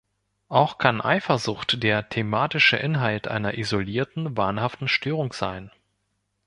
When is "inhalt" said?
2.75-3.27